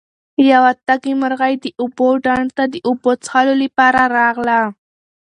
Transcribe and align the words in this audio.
یوه 0.51 0.71
تږې 0.87 1.13
مرغۍ 1.21 1.53
د 1.63 1.65
اوبو 1.81 2.07
ډنډ 2.23 2.49
ته 2.57 2.63
د 2.73 2.75
اوبو 2.87 3.11
څښلو 3.23 3.53
لپاره 3.63 4.01
راغله. 4.17 4.59